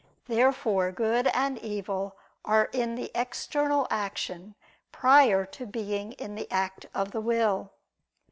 Therefore 0.25 0.91
good 0.91 1.27
and 1.27 1.59
evil 1.59 2.17
are 2.43 2.69
in 2.73 2.95
the 2.95 3.11
external 3.13 3.85
action, 3.91 4.55
prior 4.91 5.45
to 5.45 5.67
being 5.67 6.13
in 6.13 6.33
the 6.33 6.49
act 6.49 6.87
of 6.95 7.11
the 7.11 7.21
will. 7.21 7.71